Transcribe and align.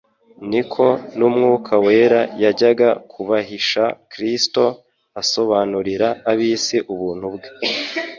niko 0.49 0.85
n'Umwuka 1.17 1.73
wera 1.85 2.21
yajyaga 2.43 2.89
kubahisha 3.11 3.83
Kristo, 4.11 4.63
asobanurira 5.21 6.07
ab'isi 6.31 6.77
ubuntu 6.93 7.25
bwe. 7.35 7.49